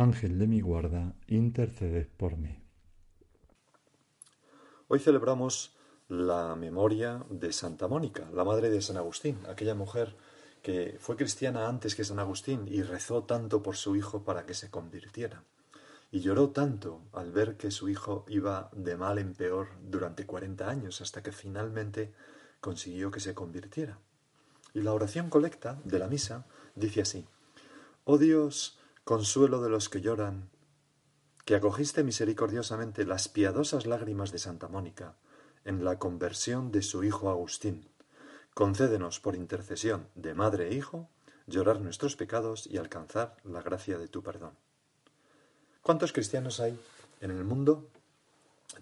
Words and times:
Ángel 0.00 0.38
de 0.38 0.46
mi 0.46 0.62
guarda, 0.62 1.12
interceded 1.26 2.08
por 2.16 2.38
mí. 2.38 2.58
Hoy 4.88 4.98
celebramos 4.98 5.76
la 6.08 6.56
memoria 6.56 7.22
de 7.28 7.52
Santa 7.52 7.86
Mónica, 7.86 8.26
la 8.32 8.44
madre 8.44 8.70
de 8.70 8.80
San 8.80 8.96
Agustín, 8.96 9.36
aquella 9.46 9.74
mujer 9.74 10.16
que 10.62 10.96
fue 10.98 11.16
cristiana 11.16 11.68
antes 11.68 11.94
que 11.94 12.04
San 12.04 12.18
Agustín 12.18 12.66
y 12.66 12.80
rezó 12.80 13.24
tanto 13.24 13.62
por 13.62 13.76
su 13.76 13.94
hijo 13.94 14.24
para 14.24 14.46
que 14.46 14.54
se 14.54 14.70
convirtiera. 14.70 15.44
Y 16.10 16.20
lloró 16.20 16.48
tanto 16.48 17.02
al 17.12 17.30
ver 17.30 17.58
que 17.58 17.70
su 17.70 17.90
hijo 17.90 18.24
iba 18.26 18.70
de 18.72 18.96
mal 18.96 19.18
en 19.18 19.34
peor 19.34 19.68
durante 19.82 20.24
cuarenta 20.24 20.70
años 20.70 21.02
hasta 21.02 21.22
que 21.22 21.30
finalmente 21.30 22.14
consiguió 22.62 23.10
que 23.10 23.20
se 23.20 23.34
convirtiera. 23.34 23.98
Y 24.72 24.80
la 24.80 24.94
oración 24.94 25.28
colecta 25.28 25.78
de 25.84 25.98
la 25.98 26.08
misa 26.08 26.46
dice 26.74 27.02
así, 27.02 27.26
Oh 28.06 28.16
Dios, 28.16 28.79
consuelo 29.04 29.60
de 29.62 29.70
los 29.70 29.88
que 29.88 30.00
lloran, 30.00 30.50
que 31.44 31.54
acogiste 31.54 32.04
misericordiosamente 32.04 33.04
las 33.04 33.28
piadosas 33.28 33.86
lágrimas 33.86 34.30
de 34.30 34.38
Santa 34.38 34.68
Mónica 34.68 35.16
en 35.64 35.84
la 35.84 35.98
conversión 35.98 36.70
de 36.70 36.82
su 36.82 37.04
hijo 37.04 37.30
Agustín. 37.30 37.88
Concédenos 38.54 39.20
por 39.20 39.36
intercesión 39.36 40.08
de 40.14 40.34
madre 40.34 40.68
e 40.68 40.74
hijo 40.74 41.08
llorar 41.46 41.80
nuestros 41.80 42.16
pecados 42.16 42.66
y 42.66 42.76
alcanzar 42.76 43.36
la 43.44 43.62
gracia 43.62 43.98
de 43.98 44.08
tu 44.08 44.22
perdón. 44.22 44.56
¿Cuántos 45.82 46.12
cristianos 46.12 46.60
hay 46.60 46.78
en 47.20 47.30
el 47.30 47.44
mundo? 47.44 47.90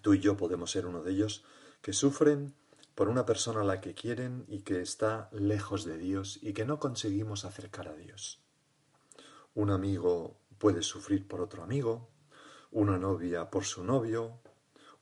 Tú 0.03 0.14
y 0.14 0.20
yo 0.20 0.37
podemos 0.37 0.70
ser 0.70 0.87
uno 0.87 1.03
de 1.03 1.12
ellos 1.12 1.45
que 1.81 1.92
sufren 1.92 2.55
por 2.95 3.09
una 3.09 3.25
persona 3.25 3.61
a 3.61 3.64
la 3.64 3.81
que 3.81 3.95
quieren 3.95 4.45
y 4.48 4.61
que 4.61 4.83
está 4.83 5.29
lejos 5.33 5.85
de 5.85 5.97
Dios 5.97 6.39
y 6.42 6.53
que 6.53 6.64
no 6.64 6.79
conseguimos 6.79 7.45
acercar 7.45 7.89
a 7.89 7.95
Dios. 7.95 8.42
Un 9.59 9.70
amigo 9.70 10.39
puede 10.56 10.83
sufrir 10.83 11.27
por 11.27 11.41
otro 11.41 11.64
amigo, 11.64 12.11
una 12.70 12.97
novia 12.97 13.51
por 13.51 13.64
su 13.64 13.83
novio, 13.83 14.39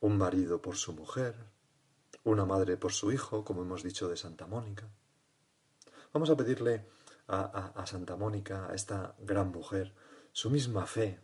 un 0.01 0.17
marido 0.17 0.63
por 0.63 0.77
su 0.77 0.95
mujer, 0.95 1.35
una 2.25 2.47
madre 2.47 2.79
por 2.79 2.95
su 2.95 3.13
hijo, 3.13 3.45
como 3.45 3.61
hemos 3.61 3.83
dicho 3.83 4.09
de 4.09 4.17
Santa 4.17 4.47
Mónica. 4.47 4.89
Vamos 6.15 6.31
a 6.31 6.39
pedirle 6.39 6.87
a, 7.29 7.85
Santa 7.85 8.17
Mónica, 8.17 8.69
a 8.71 8.75
esta 8.75 9.15
gran 9.19 9.53
mujer, 9.53 9.95
su 10.33 10.49
misma 10.49 10.87
fe, 10.87 11.21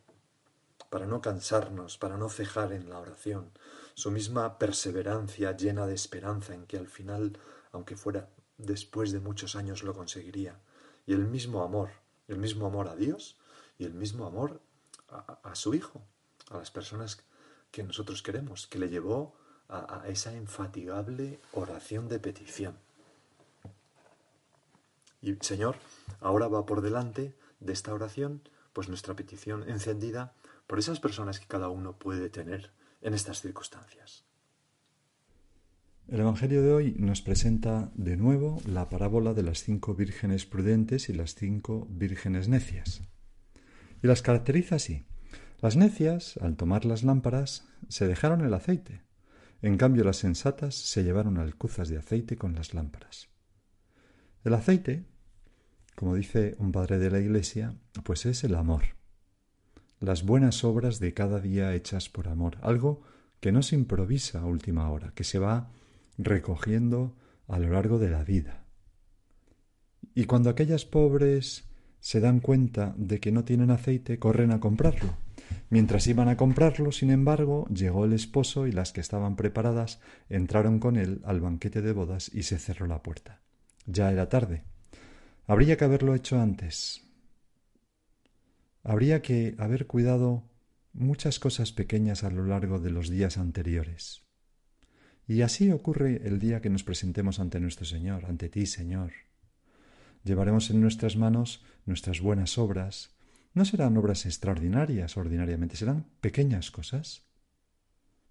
para 0.90 1.06
no 1.06 1.22
cansarnos, 1.22 1.96
para 1.96 2.18
no 2.18 2.28
cejar 2.28 2.74
en 2.74 2.90
la 2.90 2.98
oración, 2.98 3.50
su 3.94 4.10
misma 4.10 4.58
perseverancia 4.58 5.56
llena 5.56 5.86
de 5.86 5.94
esperanza 5.94 6.52
en 6.52 6.66
que 6.66 6.76
al 6.76 6.86
final, 6.86 7.38
aunque 7.70 7.96
fuera 7.96 8.28
después 8.58 9.10
de 9.10 9.20
muchos 9.20 9.56
años, 9.56 9.84
lo 9.84 9.94
conseguiría, 9.94 10.60
y 11.06 11.14
el 11.14 11.24
mismo 11.24 11.62
amor 11.62 12.01
el 12.28 12.38
mismo 12.38 12.66
amor 12.66 12.88
a 12.88 12.96
Dios 12.96 13.38
y 13.78 13.84
el 13.84 13.94
mismo 13.94 14.26
amor 14.26 14.60
a, 15.08 15.54
su 15.54 15.74
Hijo, 15.74 16.02
a 16.50 16.56
las 16.58 16.70
personas 16.70 17.22
que 17.70 17.82
nosotros 17.82 18.22
queremos, 18.22 18.66
que 18.66 18.78
le 18.78 18.88
llevó 18.88 19.34
a, 19.68 20.04
esa 20.06 20.34
infatigable 20.34 21.40
oración 21.52 22.08
de 22.08 22.18
petición. 22.18 22.78
Y 25.20 25.36
Señor, 25.40 25.76
ahora 26.20 26.48
va 26.48 26.66
por 26.66 26.80
delante 26.80 27.34
de 27.60 27.72
esta 27.72 27.94
oración, 27.94 28.42
pues 28.72 28.88
nuestra 28.88 29.14
petición 29.14 29.68
encendida 29.68 30.34
por 30.66 30.78
esas 30.78 31.00
personas 31.00 31.38
que 31.38 31.46
cada 31.46 31.68
uno 31.68 31.96
puede 31.98 32.28
tener 32.28 32.72
en 33.02 33.14
estas 33.14 33.40
circunstancias. 33.40 34.24
El 36.08 36.20
Evangelio 36.20 36.62
de 36.62 36.72
hoy 36.72 36.94
nos 36.98 37.22
presenta 37.22 37.90
de 37.94 38.16
nuevo 38.16 38.60
la 38.66 38.88
parábola 38.88 39.34
de 39.34 39.42
las 39.42 39.62
cinco 39.62 39.94
vírgenes 39.94 40.44
prudentes 40.44 41.08
y 41.08 41.14
las 41.14 41.34
cinco 41.34 41.86
vírgenes 41.90 42.48
necias. 42.48 43.02
Y 44.02 44.08
las 44.08 44.20
caracteriza 44.20 44.74
así. 44.74 45.06
Las 45.60 45.76
necias, 45.76 46.36
al 46.38 46.56
tomar 46.56 46.84
las 46.84 47.02
lámparas, 47.02 47.66
se 47.88 48.06
dejaron 48.08 48.44
el 48.44 48.52
aceite. 48.52 49.02
En 49.62 49.78
cambio, 49.78 50.04
las 50.04 50.16
sensatas 50.16 50.74
se 50.74 51.04
llevaron 51.04 51.38
alcuzas 51.38 51.88
de 51.88 51.98
aceite 51.98 52.36
con 52.36 52.54
las 52.54 52.74
lámparas. 52.74 53.28
El 54.44 54.54
aceite, 54.54 55.06
como 55.94 56.16
dice 56.16 56.56
un 56.58 56.72
padre 56.72 56.98
de 56.98 57.10
la 57.10 57.20
Iglesia, 57.20 57.76
pues 58.02 58.26
es 58.26 58.42
el 58.44 58.56
amor. 58.56 58.82
Las 60.00 60.24
buenas 60.24 60.64
obras 60.64 60.98
de 60.98 61.14
cada 61.14 61.40
día 61.40 61.74
hechas 61.74 62.08
por 62.08 62.28
amor, 62.28 62.58
algo 62.60 63.02
que 63.40 63.52
no 63.52 63.62
se 63.62 63.76
improvisa 63.76 64.40
a 64.40 64.46
última 64.46 64.90
hora, 64.90 65.12
que 65.14 65.24
se 65.24 65.38
va 65.38 65.70
recogiendo 66.18 67.16
a 67.48 67.58
lo 67.58 67.70
largo 67.70 67.98
de 67.98 68.10
la 68.10 68.24
vida. 68.24 68.64
Y 70.14 70.24
cuando 70.24 70.50
aquellas 70.50 70.84
pobres 70.84 71.68
se 72.00 72.20
dan 72.20 72.40
cuenta 72.40 72.94
de 72.96 73.20
que 73.20 73.32
no 73.32 73.44
tienen 73.44 73.70
aceite, 73.70 74.18
corren 74.18 74.50
a 74.50 74.60
comprarlo. 74.60 75.16
Mientras 75.70 76.06
iban 76.06 76.28
a 76.28 76.36
comprarlo, 76.36 76.92
sin 76.92 77.10
embargo, 77.10 77.66
llegó 77.68 78.04
el 78.04 78.12
esposo 78.12 78.66
y 78.66 78.72
las 78.72 78.92
que 78.92 79.00
estaban 79.00 79.36
preparadas 79.36 80.00
entraron 80.28 80.78
con 80.78 80.96
él 80.96 81.20
al 81.24 81.40
banquete 81.40 81.82
de 81.82 81.92
bodas 81.92 82.30
y 82.32 82.42
se 82.42 82.58
cerró 82.58 82.86
la 82.86 83.02
puerta. 83.02 83.40
Ya 83.86 84.10
era 84.10 84.28
tarde. 84.28 84.64
Habría 85.46 85.76
que 85.76 85.84
haberlo 85.84 86.14
hecho 86.14 86.40
antes. 86.40 87.02
Habría 88.82 89.22
que 89.22 89.54
haber 89.58 89.86
cuidado 89.86 90.44
muchas 90.92 91.38
cosas 91.38 91.72
pequeñas 91.72 92.24
a 92.24 92.30
lo 92.30 92.44
largo 92.44 92.78
de 92.78 92.90
los 92.90 93.08
días 93.08 93.38
anteriores. 93.38 94.22
Y 95.26 95.42
así 95.42 95.70
ocurre 95.70 96.20
el 96.24 96.38
día 96.38 96.60
que 96.60 96.70
nos 96.70 96.84
presentemos 96.84 97.38
ante 97.38 97.60
nuestro 97.60 97.86
Señor, 97.86 98.24
ante 98.26 98.48
ti, 98.48 98.66
Señor. 98.66 99.12
Llevaremos 100.24 100.70
en 100.70 100.80
nuestras 100.80 101.16
manos 101.16 101.64
nuestras 101.86 102.20
buenas 102.20 102.58
obras. 102.58 103.14
No 103.54 103.64
serán 103.64 103.96
obras 103.96 104.26
extraordinarias 104.26 105.16
ordinariamente, 105.16 105.76
serán 105.76 106.06
pequeñas 106.20 106.70
cosas, 106.70 107.22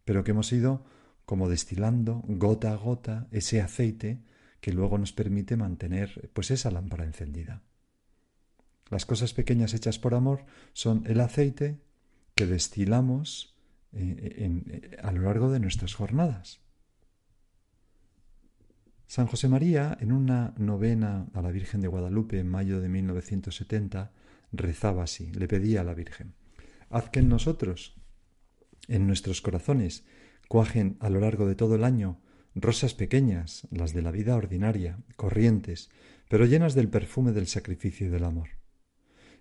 pero 0.04 0.24
que 0.24 0.32
hemos 0.32 0.52
ido 0.52 0.86
como 1.26 1.50
destilando 1.50 2.24
gota 2.28 2.72
a 2.72 2.76
gota 2.76 3.28
ese 3.32 3.62
aceite 3.62 4.24
que 4.60 4.74
luego 4.74 4.98
nos 4.98 5.14
permite 5.14 5.58
mantener 5.58 6.30
pues 6.34 6.52
esa 6.52 6.72
lámpara 6.72 7.06
encendida. 7.06 7.62
Las 8.90 9.06
cosas 9.06 9.34
pequeñas 9.34 9.74
hechas 9.74 10.00
por 10.00 10.14
amor 10.14 10.46
son 10.74 11.04
el 11.08 11.22
aceite 11.22 11.80
que 12.36 12.46
destilamos 12.46 13.56
eh, 13.94 14.36
eh, 14.38 14.98
a 15.02 15.12
lo 15.12 15.22
largo 15.22 15.52
de 15.52 15.60
nuestras 15.60 15.94
jornadas. 15.94 16.60
San 19.12 19.28
José 19.28 19.50
María, 19.50 19.98
en 20.00 20.14
una 20.14 20.54
novena 20.58 21.28
a 21.34 21.42
la 21.42 21.52
Virgen 21.52 21.82
de 21.82 21.90
Guadalupe 21.90 22.40
en 22.40 22.48
mayo 22.48 22.80
de 22.80 22.88
1970, 22.88 24.14
rezaba 24.54 25.04
así, 25.04 25.34
le 25.34 25.50
pedía 25.50 25.82
a 25.82 25.84
la 25.84 25.94
Virgen, 25.94 26.34
haz 26.90 27.10
que 27.10 27.20
en 27.20 27.28
nosotros, 27.28 28.00
en 28.88 29.08
nuestros 29.08 29.42
corazones, 29.42 30.06
cuajen 30.48 30.96
a 31.02 31.10
lo 31.10 31.20
largo 31.20 31.46
de 31.46 31.56
todo 31.56 31.76
el 31.76 31.84
año 31.84 32.22
rosas 32.56 32.94
pequeñas, 32.94 33.68
las 33.70 33.92
de 33.94 34.02
la 34.02 34.12
vida 34.12 34.38
ordinaria, 34.38 35.04
corrientes, 35.18 35.90
pero 36.30 36.46
llenas 36.46 36.74
del 36.74 36.88
perfume 36.88 37.34
del 37.34 37.48
sacrificio 37.48 38.08
y 38.08 38.12
del 38.12 38.24
amor. 38.24 38.48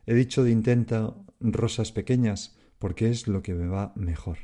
He 0.05 0.15
dicho 0.15 0.43
de 0.43 0.51
intenta 0.51 1.15
rosas 1.39 1.93
pequeñas 1.93 2.59
porque 2.81 3.09
es 3.09 3.29
lo 3.29 3.45
que 3.45 3.55
me 3.55 3.69
va 3.69 3.93
mejor, 3.95 4.39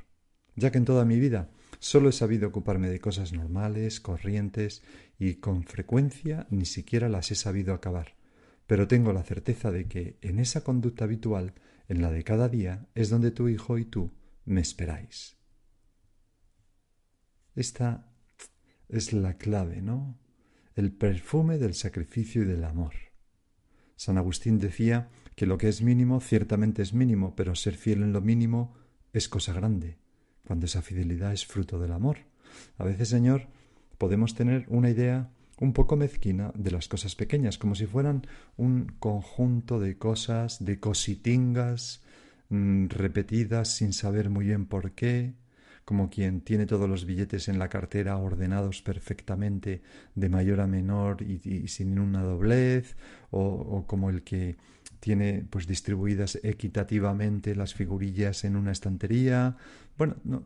ya 0.55 0.71
que 0.71 0.79
en 0.79 0.85
toda 0.85 1.05
mi 1.05 1.19
vida 1.19 1.51
Solo 1.79 2.09
he 2.09 2.13
sabido 2.13 2.49
ocuparme 2.49 2.89
de 2.89 3.01
cosas 3.01 3.33
normales, 3.33 4.01
corrientes, 4.01 4.83
y 5.19 5.37
con 5.37 5.65
frecuencia 5.65 6.47
ni 6.51 6.65
siquiera 6.65 7.09
las 7.09 7.31
he 7.31 7.35
sabido 7.35 7.75
acabar. 7.75 8.17
Pero 8.67 8.89
tengo 8.89 9.13
la 9.13 9.23
certeza 9.23 9.71
de 9.71 9.87
que 9.87 10.19
en 10.23 10.39
esa 10.39 10.65
conducta 10.65 11.05
habitual, 11.05 11.55
en 11.89 12.03
la 12.03 12.11
de 12.11 12.25
cada 12.25 12.49
día, 12.49 12.89
es 12.95 13.11
donde 13.11 13.31
tu 13.31 13.49
hijo 13.49 13.79
y 13.79 13.85
tú 13.85 14.13
me 14.45 14.61
esperáis. 14.61 15.37
Esta 17.55 18.13
es 18.89 19.13
la 19.13 19.39
clave, 19.39 19.81
¿no? 19.81 20.19
El 20.75 20.93
perfume 20.93 21.59
del 21.59 21.75
sacrificio 21.75 22.43
y 22.43 22.47
del 22.47 22.65
amor. 22.65 22.95
San 23.97 24.19
Agustín 24.19 24.59
decía 24.59 25.09
que 25.37 25.47
lo 25.47 25.57
que 25.57 25.69
es 25.69 25.81
mínimo 25.81 26.21
ciertamente 26.21 26.83
es 26.83 26.93
mínimo, 26.93 27.35
pero 27.35 27.55
ser 27.55 27.77
fiel 27.77 28.03
en 28.03 28.13
lo 28.13 28.21
mínimo 28.21 28.75
es 29.13 29.29
cosa 29.29 29.55
grande 29.55 29.99
cuando 30.47 30.67
esa 30.67 30.83
fidelidad 30.83 31.33
es 31.33 31.47
fruto 31.47 31.79
del 31.79 31.93
amor. 31.93 32.19
A 32.79 32.85
veces, 32.85 33.09
Señor, 33.09 33.49
podemos 33.99 34.35
tener 34.35 34.65
una 34.69 34.91
idea 34.91 35.31
un 35.59 35.73
poco 35.73 35.97
mezquina 35.97 36.53
de 36.55 36.71
las 36.71 36.89
cosas 36.89 37.15
pequeñas, 37.15 37.59
como 37.59 37.75
si 37.75 37.87
fueran 37.87 38.27
un 38.57 38.93
conjunto 38.99 39.81
de 39.81 39.97
cosas, 39.97 40.65
de 40.65 40.79
cositingas 40.79 42.03
mm, 42.51 42.89
repetidas 42.89 43.69
sin 43.69 43.93
saber 43.93 44.29
muy 44.29 44.47
bien 44.47 44.67
por 44.67 44.93
qué, 44.93 45.35
como 45.87 46.11
quien 46.11 46.41
tiene 46.41 46.67
todos 46.67 46.89
los 46.89 47.07
billetes 47.07 47.49
en 47.49 47.59
la 47.59 47.69
cartera 47.69 48.17
ordenados 48.19 48.83
perfectamente 48.83 49.83
de 50.17 50.29
mayor 50.29 50.61
a 50.61 50.67
menor 50.67 51.23
y, 51.23 51.69
sin 51.69 51.99
una 52.01 52.23
doblez, 52.23 52.97
o, 53.31 53.85
como 53.87 54.11
el 54.11 54.23
que 54.25 54.57
tiene 55.07 55.47
pues 55.49 55.69
distribuidas 55.69 56.37
equitativamente 56.43 57.55
las 57.55 57.75
figurillas 57.75 58.43
en 58.43 58.57
una 58.57 58.73
estantería. 58.73 59.57
Bueno, 59.97 60.17
no, 60.25 60.43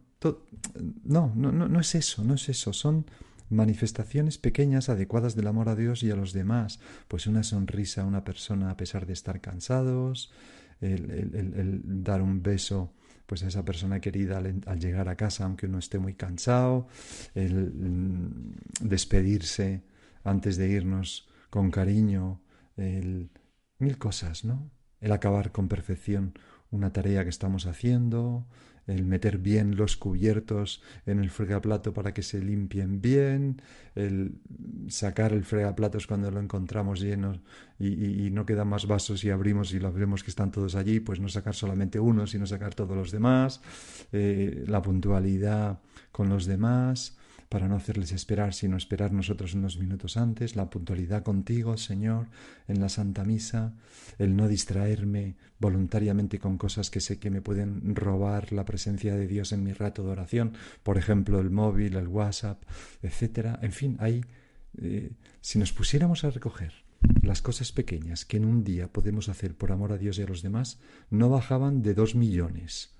no, 1.02 1.32
no, 1.34 1.50
no, 1.50 1.66
no 1.66 1.80
es 1.80 1.94
eso, 1.94 2.22
no 2.24 2.34
es 2.34 2.46
eso, 2.50 2.74
son 2.74 3.06
manifestaciones 3.48 4.36
pequeñas 4.36 4.90
adecuadas 4.90 5.34
del 5.34 5.46
amor 5.46 5.70
a 5.70 5.76
Dios 5.76 6.02
y 6.02 6.10
a 6.10 6.14
los 6.14 6.34
demás, 6.34 6.78
pues 7.08 7.26
una 7.26 7.42
sonrisa 7.42 8.02
a 8.02 8.04
una 8.04 8.22
persona 8.22 8.70
a 8.70 8.76
pesar 8.76 9.06
de 9.06 9.14
estar 9.14 9.40
cansados, 9.40 10.30
el 10.82 11.80
dar 12.04 12.20
un 12.20 12.42
beso 12.42 12.92
pues 13.24 13.42
a 13.42 13.48
esa 13.48 13.64
persona 13.64 13.98
querida 13.98 14.36
al, 14.36 14.78
llegar 14.78 15.08
a 15.08 15.16
casa, 15.16 15.44
aunque 15.44 15.64
uno 15.64 15.78
esté 15.78 15.98
muy 15.98 16.12
cansado, 16.12 16.86
el 17.34 17.72
mm, 17.72 18.56
despedirse 18.82 19.84
antes 20.22 20.58
de 20.58 20.68
irnos 20.68 21.30
con 21.48 21.70
cariño, 21.70 22.42
el, 22.76 23.30
mil 23.80 23.98
cosas, 23.98 24.44
¿no? 24.44 24.70
El 25.00 25.12
acabar 25.12 25.52
con 25.52 25.68
perfección 25.68 26.34
una 26.70 26.92
tarea 26.92 27.24
que 27.24 27.30
estamos 27.30 27.66
haciendo, 27.66 28.46
el 28.86 29.04
meter 29.04 29.38
bien 29.38 29.76
los 29.76 29.96
cubiertos 29.96 30.82
en 31.06 31.20
el 31.20 31.30
fregaplato 31.30 31.92
para 31.92 32.12
que 32.12 32.22
se 32.22 32.40
limpien 32.40 33.00
bien, 33.00 33.62
el 33.94 34.40
sacar 34.88 35.32
el 35.32 35.44
fregaplatos 35.44 36.06
cuando 36.06 36.30
lo 36.30 36.40
encontramos 36.40 37.00
lleno 37.00 37.40
y, 37.78 38.30
no 38.30 38.46
quedan 38.46 38.68
más 38.68 38.86
vasos 38.86 39.24
y 39.24 39.30
abrimos 39.30 39.72
y 39.72 39.80
lo 39.80 39.92
vemos 39.92 40.22
que 40.22 40.30
están 40.30 40.50
todos 40.50 40.74
allí, 40.74 41.00
pues 41.00 41.20
no 41.20 41.28
sacar 41.28 41.54
solamente 41.54 41.98
uno, 41.98 42.26
sino 42.26 42.46
sacar 42.46 42.74
todos 42.74 42.96
los 42.96 43.10
demás, 43.10 43.60
eh, 44.12 44.64
la 44.66 44.82
puntualidad 44.82 45.80
con 46.12 46.28
los 46.28 46.46
demás, 46.46 47.16
para 47.50 47.66
no 47.66 47.74
hacerles 47.74 48.12
esperar, 48.12 48.54
sino 48.54 48.76
esperar 48.76 49.12
nosotros 49.12 49.54
unos 49.54 49.76
minutos 49.76 50.16
antes, 50.16 50.54
la 50.54 50.70
puntualidad 50.70 51.24
contigo, 51.24 51.76
Señor, 51.76 52.28
en 52.68 52.80
la 52.80 52.88
Santa 52.88 53.24
Misa, 53.24 53.74
el 54.18 54.36
no 54.36 54.46
distraerme 54.46 55.34
voluntariamente 55.58 56.38
con 56.38 56.58
cosas 56.58 56.90
que 56.90 57.00
sé 57.00 57.18
que 57.18 57.28
me 57.28 57.42
pueden 57.42 57.96
robar 57.96 58.52
la 58.52 58.64
presencia 58.64 59.16
de 59.16 59.26
Dios 59.26 59.50
en 59.50 59.64
mi 59.64 59.72
rato 59.72 60.04
de 60.04 60.10
oración, 60.10 60.52
por 60.84 60.96
ejemplo, 60.96 61.40
el 61.40 61.50
móvil, 61.50 61.96
el 61.96 62.06
WhatsApp, 62.06 62.62
etcétera. 63.02 63.58
En 63.62 63.72
fin, 63.72 63.96
ahí, 63.98 64.24
eh, 64.78 65.10
si 65.40 65.58
nos 65.58 65.72
pusiéramos 65.72 66.22
a 66.22 66.30
recoger 66.30 66.84
las 67.20 67.42
cosas 67.42 67.72
pequeñas 67.72 68.24
que 68.24 68.36
en 68.36 68.44
un 68.44 68.62
día 68.62 68.92
podemos 68.92 69.28
hacer 69.28 69.56
por 69.56 69.72
amor 69.72 69.90
a 69.90 69.98
Dios 69.98 70.20
y 70.20 70.22
a 70.22 70.26
los 70.26 70.42
demás, 70.42 70.78
no 71.10 71.28
bajaban 71.28 71.82
de 71.82 71.94
dos 71.94 72.14
millones. 72.14 72.94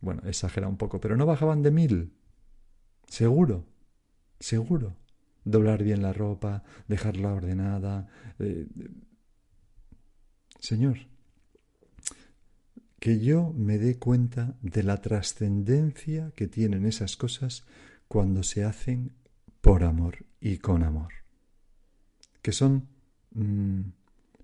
Bueno, 0.00 0.22
exagera 0.24 0.66
un 0.66 0.78
poco, 0.78 1.00
pero 1.00 1.16
no 1.16 1.26
bajaban 1.26 1.62
de 1.62 1.70
mil. 1.70 2.12
Seguro 3.06 3.72
seguro. 4.40 4.96
Doblar 5.44 5.82
bien 5.82 6.02
la 6.02 6.12
ropa, 6.12 6.62
dejarla 6.88 7.34
ordenada. 7.34 8.08
Eh, 8.38 8.66
señor, 10.58 10.98
que 12.98 13.20
yo 13.20 13.52
me 13.54 13.76
dé 13.76 13.98
cuenta 13.98 14.56
de 14.62 14.82
la 14.82 15.02
trascendencia 15.02 16.32
que 16.34 16.48
tienen 16.48 16.86
esas 16.86 17.18
cosas 17.18 17.66
cuando 18.08 18.42
se 18.42 18.64
hacen 18.64 19.12
por 19.60 19.84
amor 19.84 20.24
y 20.40 20.56
con 20.56 20.82
amor, 20.82 21.12
que 22.40 22.52
son 22.52 22.88
mm, 23.32 23.80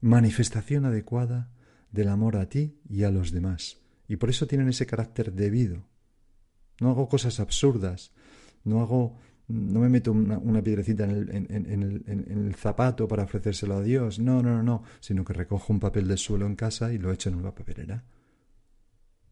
manifestación 0.02 0.84
adecuada 0.84 1.50
del 1.90 2.08
amor 2.08 2.36
a 2.36 2.50
ti 2.50 2.78
y 2.86 3.04
a 3.04 3.10
los 3.10 3.32
demás, 3.32 3.80
y 4.08 4.16
por 4.16 4.28
eso 4.28 4.46
tienen 4.46 4.68
ese 4.68 4.84
carácter 4.84 5.32
debido. 5.32 5.86
No 6.80 6.90
hago 6.90 7.08
cosas 7.08 7.40
absurdas, 7.40 8.12
no 8.64 8.82
hago 8.82 9.18
no 9.50 9.80
me 9.80 9.88
meto 9.88 10.12
una, 10.12 10.62
piedrecita 10.62 11.04
en 11.04 12.04
el, 12.28 12.54
zapato 12.54 13.08
para 13.08 13.24
ofrecérselo 13.24 13.76
a 13.76 13.82
Dios. 13.82 14.18
No, 14.18 14.42
no, 14.42 14.54
no, 14.54 14.62
no. 14.62 14.82
Sino 15.00 15.24
que 15.24 15.32
recojo 15.32 15.72
un 15.72 15.80
papel 15.80 16.06
del 16.08 16.18
suelo 16.18 16.46
en 16.46 16.56
casa 16.56 16.92
y 16.92 16.98
lo 16.98 17.12
echo 17.12 17.28
en 17.28 17.34
una 17.34 17.54
papelera. 17.54 18.04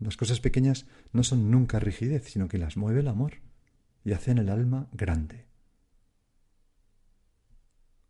Las 0.00 0.16
cosas 0.16 0.40
pequeñas 0.40 0.86
no 1.12 1.22
son 1.22 1.50
nunca 1.50 1.78
rigidez, 1.78 2.24
sino 2.24 2.48
que 2.48 2.58
las 2.58 2.76
mueve 2.76 3.00
el 3.00 3.08
amor 3.08 3.34
y 4.04 4.12
hacen 4.12 4.38
el 4.38 4.48
alma 4.48 4.88
grande. 4.92 5.46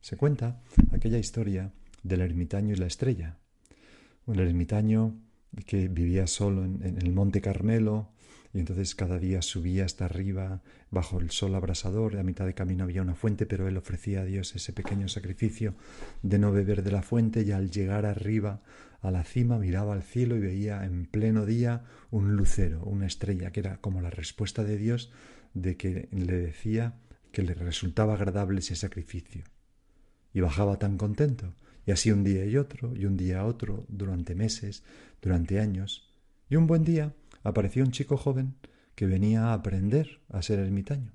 Se 0.00 0.16
cuenta 0.16 0.62
aquella 0.92 1.18
historia 1.18 1.72
del 2.02 2.20
ermitaño 2.20 2.74
y 2.74 2.78
la 2.78 2.86
estrella. 2.86 3.38
Un 4.26 4.38
ermitaño 4.38 5.18
que 5.66 5.88
vivía 5.88 6.26
solo 6.26 6.64
en 6.64 6.82
el 6.82 7.12
Monte 7.12 7.40
Carmelo, 7.40 8.12
y 8.52 8.60
entonces 8.60 8.94
cada 8.94 9.18
día 9.18 9.42
subía 9.42 9.84
hasta 9.84 10.06
arriba 10.06 10.62
bajo 10.90 11.20
el 11.20 11.30
sol 11.30 11.54
abrasador, 11.54 12.16
a 12.16 12.22
mitad 12.22 12.46
de 12.46 12.54
camino 12.54 12.84
había 12.84 13.02
una 13.02 13.14
fuente, 13.14 13.46
pero 13.46 13.68
él 13.68 13.76
ofrecía 13.76 14.22
a 14.22 14.24
Dios 14.24 14.54
ese 14.54 14.72
pequeño 14.72 15.08
sacrificio 15.08 15.74
de 16.22 16.38
no 16.38 16.50
beber 16.50 16.82
de 16.82 16.92
la 16.92 17.02
fuente 17.02 17.42
y 17.42 17.52
al 17.52 17.70
llegar 17.70 18.06
arriba 18.06 18.62
a 19.00 19.10
la 19.10 19.24
cima 19.24 19.58
miraba 19.58 19.92
al 19.92 20.02
cielo 20.02 20.36
y 20.36 20.40
veía 20.40 20.84
en 20.84 21.06
pleno 21.06 21.46
día 21.46 21.84
un 22.10 22.36
lucero, 22.36 22.82
una 22.84 23.06
estrella, 23.06 23.52
que 23.52 23.60
era 23.60 23.80
como 23.80 24.00
la 24.00 24.10
respuesta 24.10 24.64
de 24.64 24.76
Dios 24.76 25.12
de 25.54 25.76
que 25.76 26.08
le 26.10 26.38
decía 26.38 26.94
que 27.32 27.42
le 27.42 27.54
resultaba 27.54 28.14
agradable 28.14 28.60
ese 28.60 28.76
sacrificio. 28.76 29.44
Y 30.32 30.40
bajaba 30.40 30.78
tan 30.78 30.96
contento, 30.98 31.54
y 31.86 31.90
así 31.90 32.10
un 32.10 32.24
día 32.24 32.44
y 32.44 32.56
otro, 32.56 32.94
y 32.96 33.04
un 33.04 33.16
día 33.16 33.44
otro, 33.44 33.84
durante 33.88 34.34
meses, 34.34 34.82
durante 35.22 35.60
años, 35.60 36.14
y 36.50 36.56
un 36.56 36.66
buen 36.66 36.84
día 36.84 37.14
apareció 37.42 37.84
un 37.84 37.92
chico 37.92 38.16
joven 38.16 38.56
que 38.94 39.06
venía 39.06 39.46
a 39.46 39.52
aprender 39.52 40.20
a 40.28 40.42
ser 40.42 40.58
ermitaño. 40.58 41.12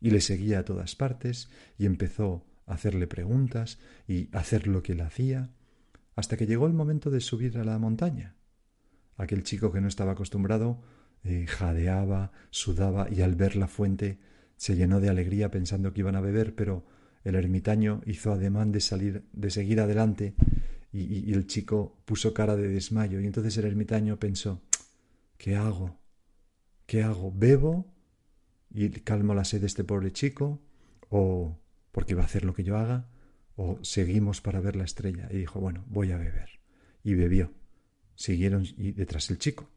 Y 0.00 0.10
le 0.10 0.20
seguía 0.20 0.58
a 0.58 0.64
todas 0.64 0.94
partes 0.94 1.48
y 1.78 1.86
empezó 1.86 2.44
a 2.66 2.74
hacerle 2.74 3.06
preguntas 3.06 3.78
y 4.06 4.28
hacer 4.36 4.66
lo 4.66 4.82
que 4.82 4.92
él 4.92 5.00
hacía, 5.00 5.50
hasta 6.16 6.36
que 6.36 6.46
llegó 6.46 6.66
el 6.66 6.74
momento 6.74 7.10
de 7.10 7.20
subir 7.20 7.56
a 7.56 7.64
la 7.64 7.78
montaña. 7.78 8.36
Aquel 9.16 9.42
chico 9.42 9.72
que 9.72 9.80
no 9.80 9.88
estaba 9.88 10.12
acostumbrado 10.12 10.82
eh, 11.24 11.46
jadeaba, 11.46 12.32
sudaba 12.50 13.08
y 13.10 13.22
al 13.22 13.36
ver 13.36 13.56
la 13.56 13.68
fuente 13.68 14.18
se 14.56 14.76
llenó 14.76 15.00
de 15.00 15.08
alegría 15.08 15.50
pensando 15.50 15.92
que 15.92 16.00
iban 16.00 16.16
a 16.16 16.20
beber, 16.20 16.54
pero 16.54 16.84
el 17.24 17.36
ermitaño 17.36 18.02
hizo 18.04 18.32
ademán 18.32 18.72
de 18.72 18.80
salir, 18.80 19.24
de 19.32 19.50
seguir 19.50 19.80
adelante 19.80 20.34
y, 20.92 21.30
y 21.30 21.32
el 21.32 21.46
chico 21.46 22.02
puso 22.04 22.34
cara 22.34 22.56
de 22.56 22.68
desmayo 22.68 23.20
y 23.20 23.26
entonces 23.26 23.56
el 23.56 23.64
ermitaño 23.64 24.18
pensó 24.18 24.60
¿Qué 25.42 25.56
hago? 25.56 25.98
¿Qué 26.86 27.02
hago? 27.02 27.32
¿Bebo 27.34 27.92
y 28.70 28.90
calmo 28.90 29.34
la 29.34 29.44
sed 29.44 29.62
de 29.62 29.66
este 29.66 29.82
pobre 29.82 30.12
chico? 30.12 30.62
¿O 31.08 31.58
porque 31.90 32.14
va 32.14 32.22
a 32.22 32.26
hacer 32.26 32.44
lo 32.44 32.54
que 32.54 32.62
yo 32.62 32.76
haga? 32.76 33.08
¿O 33.56 33.80
seguimos 33.82 34.40
para 34.40 34.60
ver 34.60 34.76
la 34.76 34.84
estrella? 34.84 35.26
Y 35.32 35.38
dijo, 35.38 35.58
bueno, 35.58 35.84
voy 35.88 36.12
a 36.12 36.16
beber. 36.16 36.60
Y 37.02 37.14
bebió. 37.14 37.50
Siguieron 38.14 38.68
y 38.76 38.92
detrás 38.92 39.30
el 39.30 39.38
chico. 39.38 39.68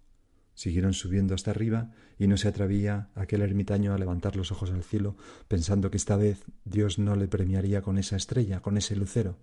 Siguieron 0.53 0.93
subiendo 0.93 1.33
hasta 1.33 1.49
arriba 1.49 1.93
y 2.19 2.27
no 2.27 2.37
se 2.37 2.47
atrevía 2.47 3.09
aquel 3.15 3.41
ermitaño 3.41 3.95
a 3.95 3.97
levantar 3.97 4.35
los 4.35 4.51
ojos 4.51 4.69
al 4.69 4.83
cielo, 4.83 5.17
pensando 5.47 5.89
que 5.89 5.97
esta 5.97 6.15
vez 6.15 6.45
Dios 6.63 6.99
no 6.99 7.15
le 7.15 7.27
premiaría 7.27 7.81
con 7.81 7.97
esa 7.97 8.17
estrella, 8.17 8.61
con 8.61 8.77
ese 8.77 8.95
lucero. 8.95 9.39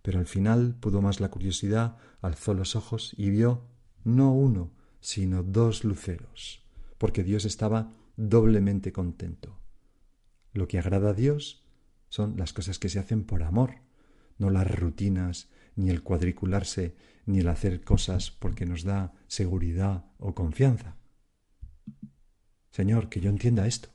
Pero 0.00 0.20
al 0.20 0.26
final 0.26 0.74
pudo 0.80 1.02
más 1.02 1.20
la 1.20 1.28
curiosidad, 1.28 1.98
alzó 2.22 2.54
los 2.54 2.76
ojos 2.76 3.12
y 3.18 3.28
vio 3.28 3.68
no 4.04 4.32
uno, 4.32 4.72
sino 5.06 5.44
dos 5.44 5.84
luceros, 5.84 6.66
porque 6.98 7.22
Dios 7.22 7.44
estaba 7.44 7.92
doblemente 8.16 8.90
contento. 8.90 9.56
Lo 10.52 10.66
que 10.66 10.80
agrada 10.80 11.10
a 11.10 11.14
Dios 11.14 11.64
son 12.08 12.36
las 12.36 12.52
cosas 12.52 12.80
que 12.80 12.88
se 12.88 12.98
hacen 12.98 13.22
por 13.22 13.44
amor, 13.44 13.76
no 14.36 14.50
las 14.50 14.68
rutinas, 14.68 15.48
ni 15.76 15.90
el 15.90 16.02
cuadricularse, 16.02 16.96
ni 17.24 17.38
el 17.38 17.46
hacer 17.46 17.84
cosas 17.84 18.32
porque 18.32 18.66
nos 18.66 18.82
da 18.82 19.14
seguridad 19.28 20.06
o 20.18 20.34
confianza. 20.34 20.96
Señor, 22.72 23.08
que 23.08 23.20
yo 23.20 23.30
entienda 23.30 23.68
esto. 23.68 23.90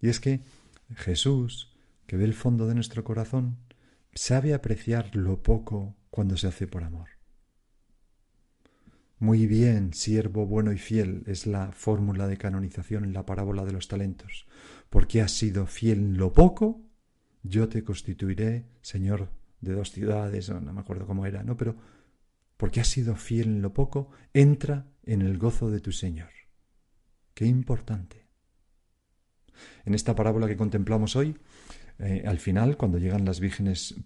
Y 0.00 0.08
es 0.08 0.20
que 0.20 0.44
Jesús, 0.94 1.76
que 2.06 2.16
ve 2.16 2.26
el 2.26 2.34
fondo 2.34 2.68
de 2.68 2.76
nuestro 2.76 3.02
corazón, 3.02 3.58
sabe 4.14 4.54
apreciar 4.54 5.16
lo 5.16 5.42
poco 5.42 5.96
cuando 6.10 6.36
se 6.36 6.46
hace 6.46 6.68
por 6.68 6.84
amor. 6.84 7.17
Muy 9.20 9.48
bien, 9.48 9.94
siervo 9.94 10.46
bueno 10.46 10.72
y 10.72 10.78
fiel, 10.78 11.24
es 11.26 11.46
la 11.46 11.72
fórmula 11.72 12.28
de 12.28 12.36
canonización 12.36 13.04
en 13.04 13.12
la 13.12 13.26
parábola 13.26 13.64
de 13.64 13.72
los 13.72 13.88
talentos. 13.88 14.46
Porque 14.90 15.20
has 15.20 15.32
sido 15.32 15.66
fiel 15.66 15.98
en 15.98 16.18
lo 16.18 16.32
poco, 16.32 16.82
yo 17.42 17.68
te 17.68 17.82
constituiré 17.82 18.66
señor 18.80 19.28
de 19.60 19.72
dos 19.72 19.90
ciudades, 19.90 20.50
no, 20.50 20.60
me 20.72 20.80
acuerdo 20.80 21.06
cómo 21.06 21.26
era, 21.26 21.42
¿no? 21.42 21.56
Pero 21.56 21.74
porque 22.56 22.80
has 22.80 22.88
sido 22.88 23.16
fiel 23.16 23.48
en 23.48 23.62
lo 23.62 23.72
poco, 23.72 24.10
entra 24.34 24.86
en 25.04 25.22
el 25.22 25.36
gozo 25.36 25.68
de 25.70 25.80
tu 25.80 25.90
Señor. 25.90 26.30
Qué 27.34 27.46
importante. 27.46 28.26
En 29.84 29.94
esta 29.94 30.14
parábola 30.14 30.46
que 30.46 30.56
contemplamos 30.56 31.16
hoy, 31.16 31.36
eh, 31.98 32.22
al 32.26 32.38
final, 32.38 32.76
cuando 32.76 32.98
llegan 32.98 33.24
las 33.24 33.40
vírgenes 33.40 33.96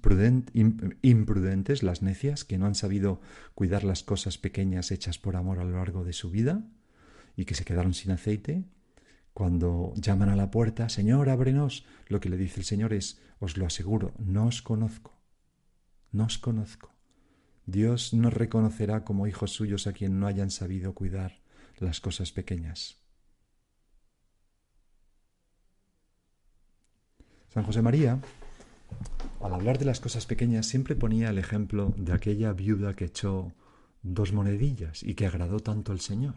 imprudentes, 1.03 1.83
las 1.83 2.03
necias, 2.03 2.45
que 2.45 2.57
no 2.57 2.67
han 2.67 2.75
sabido 2.75 3.21
cuidar 3.55 3.85
las 3.85 4.03
cosas 4.03 4.39
pequeñas 4.39 4.91
hechas 4.91 5.19
por 5.19 5.37
amor 5.37 5.59
a 5.59 5.65
lo 5.65 5.77
largo 5.77 6.03
de 6.03 6.15
su 6.15 6.31
vida 6.31 6.65
y 7.37 7.45
que 7.45 7.55
se 7.55 7.65
quedaron 7.65 7.93
sin 7.93 8.13
aceite, 8.13 8.65
cuando 9.35 9.93
llaman 9.97 10.29
a 10.29 10.37
la 10.37 10.51
puerta, 10.51 10.89
Señor, 10.89 11.29
ábrenos, 11.29 11.85
lo 12.09 12.21
que 12.21 12.29
le 12.29 12.37
dice 12.37 12.61
el 12.61 12.67
Señor 12.67 12.93
es, 12.93 13.21
os 13.41 13.57
lo 13.57 13.67
aseguro, 13.67 14.15
no 14.19 14.47
os 14.47 14.63
conozco, 14.63 15.19
no 16.11 16.25
os 16.25 16.39
conozco. 16.39 16.95
Dios 17.65 18.13
no 18.13 18.31
reconocerá 18.31 19.05
como 19.05 19.27
hijos 19.27 19.53
suyos 19.53 19.87
a 19.87 19.93
quien 19.93 20.19
no 20.19 20.27
hayan 20.27 20.51
sabido 20.51 20.95
cuidar 20.95 21.43
las 21.79 22.01
cosas 22.01 22.33
pequeñas. 22.33 23.02
San 27.53 27.65
José 27.65 27.83
María, 27.83 28.19
al 29.43 29.53
hablar 29.53 29.79
de 29.79 29.85
las 29.85 30.01
cosas 30.01 30.25
pequeñas, 30.25 30.67
siempre 30.67 30.97
ponía 30.97 31.29
el 31.29 31.37
ejemplo 31.37 31.93
de 31.99 32.15
aquella 32.15 32.55
viuda 32.55 32.95
que 32.95 33.05
echó 33.05 33.53
dos 34.03 34.33
monedillas 34.33 35.03
y 35.03 35.15
que 35.15 35.27
agradó 35.27 35.61
tanto 35.61 35.93
al 35.93 36.01
Señor. 36.01 36.37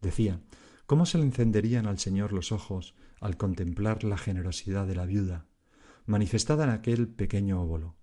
Decía, 0.00 0.40
¿cómo 0.86 1.04
se 1.04 1.18
le 1.18 1.24
encenderían 1.24 1.86
al 1.88 1.98
Señor 1.98 2.32
los 2.32 2.52
ojos 2.52 2.94
al 3.20 3.36
contemplar 3.36 4.04
la 4.04 4.16
generosidad 4.16 4.86
de 4.86 4.94
la 4.94 5.04
viuda, 5.04 5.46
manifestada 6.04 6.62
en 6.62 6.70
aquel 6.70 7.08
pequeño 7.08 7.60
óvulo? 7.60 7.96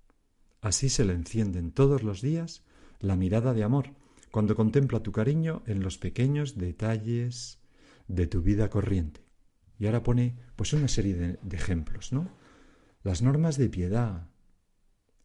Así 0.60 0.90
se 0.90 1.06
le 1.06 1.14
encienden 1.14 1.72
todos 1.72 2.04
los 2.04 2.22
días 2.22 2.66
la 3.00 3.16
mirada 3.16 3.54
de 3.54 3.64
amor, 3.64 3.92
cuando 4.32 4.58
contempla 4.58 5.02
tu 5.02 5.14
cariño 5.14 5.64
en 5.66 5.82
los 5.82 5.98
pequeños 5.98 6.58
detalles 6.58 7.60
de 8.10 8.28
tu 8.28 8.42
vida 8.42 8.70
corriente. 8.70 9.23
Y 9.80 9.86
ahora 9.86 10.04
pone 10.04 10.36
pues 10.56 10.74
una 10.74 10.88
serie 10.88 11.16
de, 11.16 11.56
ejemplos, 11.56 12.14
¿no? 12.14 12.30
Las 13.04 13.22
normas 13.22 13.58
de 13.58 13.70
piedad, 13.70 14.30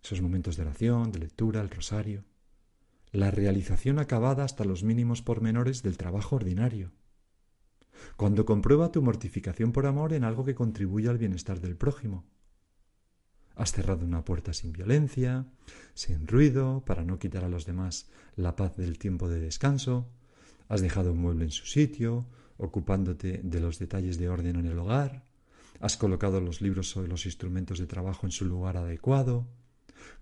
esos 0.02 0.20
momentos 0.20 0.56
de 0.56 0.62
oración, 0.62 1.12
de 1.12 1.20
lectura, 1.20 1.60
el 1.60 1.70
rosario, 1.70 2.24
la 3.12 3.30
realización 3.30 3.98
acabada 3.98 4.44
hasta 4.44 4.64
los 4.64 4.82
mínimos 4.82 5.22
pormenores 5.22 5.82
del 5.82 5.96
trabajo 5.96 6.36
ordinario. 6.36 6.92
Cuando 8.16 8.44
comprueba 8.44 8.92
tu 8.92 9.02
mortificación 9.02 9.72
por 9.72 9.86
amor 9.86 10.12
en 10.12 10.24
algo 10.24 10.44
que 10.44 10.54
contribuye 10.54 11.08
al 11.08 11.18
bienestar 11.18 11.60
del 11.60 11.76
prójimo. 11.76 12.26
Has 13.58 13.72
cerrado 13.72 14.04
una 14.04 14.24
puerta 14.24 14.52
sin 14.52 14.72
violencia, 14.72 15.46
sin 15.94 16.28
ruido, 16.28 16.84
para 16.84 17.04
no 17.04 17.18
quitar 17.18 17.44
a 17.44 17.48
los 17.48 17.66
demás 17.66 18.08
la 18.36 18.54
paz 18.54 18.76
del 18.76 18.98
tiempo 18.98 19.28
de 19.28 19.40
descanso. 19.40 20.08
Has 20.68 20.80
dejado 20.80 21.12
un 21.12 21.18
mueble 21.18 21.44
en 21.44 21.50
su 21.50 21.66
sitio, 21.66 22.26
ocupándote 22.58 23.40
de 23.42 23.60
los 23.60 23.78
detalles 23.78 24.18
de 24.18 24.28
orden 24.28 24.56
en 24.56 24.66
el 24.66 24.78
hogar, 24.78 25.24
has 25.80 25.96
colocado 25.96 26.40
los 26.40 26.60
libros 26.60 26.96
o 26.96 27.06
los 27.06 27.24
instrumentos 27.24 27.78
de 27.78 27.86
trabajo 27.86 28.26
en 28.26 28.32
su 28.32 28.44
lugar 28.44 28.76
adecuado, 28.76 29.46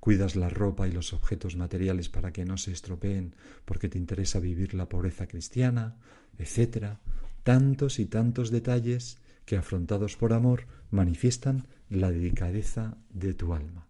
cuidas 0.00 0.36
la 0.36 0.48
ropa 0.48 0.86
y 0.86 0.92
los 0.92 1.12
objetos 1.12 1.56
materiales 1.56 2.08
para 2.08 2.32
que 2.32 2.44
no 2.44 2.56
se 2.58 2.72
estropeen 2.72 3.34
porque 3.64 3.88
te 3.88 3.98
interesa 3.98 4.40
vivir 4.40 4.74
la 4.74 4.88
pobreza 4.88 5.26
cristiana, 5.26 5.96
etc. 6.38 6.98
Tantos 7.42 7.98
y 7.98 8.06
tantos 8.06 8.50
detalles 8.50 9.18
que 9.44 9.56
afrontados 9.56 10.16
por 10.16 10.32
amor 10.32 10.66
manifiestan 10.90 11.66
la 11.88 12.10
delicadeza 12.10 12.98
de 13.10 13.34
tu 13.34 13.54
alma. 13.54 13.88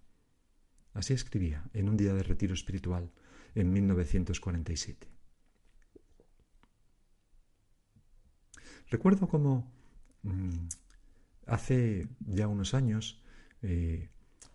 Así 0.93 1.15
escribía 1.15 1.65
en 1.73 1.88
un 1.88 1.97
día 1.97 2.15
de 2.15 2.23
retiro 2.23 2.55
espiritual 2.55 3.11
en 3.55 3.73
1947. 3.73 5.16
Recuerdo 8.90 9.28
como 9.28 9.71
mm, 10.23 10.69
hace 11.47 12.09
ya 12.26 12.49
unos 12.49 12.75
años, 12.75 13.23
eh, 13.62 14.09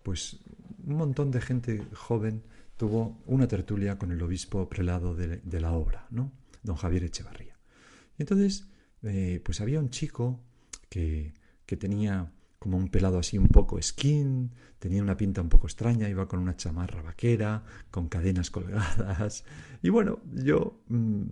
pues 0.04 0.40
un 0.86 0.96
montón 0.96 1.32
de 1.32 1.42
gente 1.42 1.86
joven 1.94 2.44
tuvo 2.78 3.22
una 3.26 3.48
tertulia 3.48 3.98
con 3.98 4.12
el 4.12 4.22
obispo 4.22 4.68
prelado 4.68 5.16
de, 5.16 5.60
la 5.60 5.72
obra, 5.72 6.08
¿no? 6.10 6.32
Don 6.64 6.76
Javier 6.76 7.04
Echevarría. 7.04 7.58
Y 8.18 8.24
entonces, 8.24 8.68
eh, 9.04 9.42
pues 9.44 9.62
había 9.62 9.80
un 9.80 9.90
chico 9.90 10.40
que, 10.90 11.34
que 11.66 11.78
tenía 11.78 12.32
como 12.62 12.78
un 12.78 12.90
pelado 12.90 13.18
así 13.18 13.40
un 13.40 13.48
poco 13.48 13.82
skin, 13.82 14.52
tenía 14.78 15.02
una 15.02 15.18
pinta 15.18 15.42
un 15.42 15.50
poco 15.50 15.66
extraña, 15.66 16.08
iba 16.10 16.28
con 16.28 16.40
una 16.40 16.56
chamarra 16.56 17.02
vaquera, 17.02 17.64
con 17.90 18.08
cadenas 18.08 18.52
colgadas. 18.52 19.44
Y 19.82 19.90
bueno, 19.90 20.20
yo 20.32 20.80
mm, 20.88 21.24